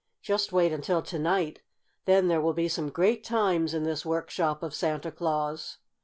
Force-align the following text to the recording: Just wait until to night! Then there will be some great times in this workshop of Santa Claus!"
Just 0.23 0.51
wait 0.51 0.71
until 0.73 1.03
to 1.03 1.19
night! 1.19 1.61
Then 2.05 2.27
there 2.27 2.41
will 2.41 2.55
be 2.55 2.67
some 2.67 2.89
great 2.89 3.23
times 3.23 3.75
in 3.75 3.83
this 3.83 4.03
workshop 4.03 4.63
of 4.63 4.73
Santa 4.73 5.11
Claus!" 5.11 5.77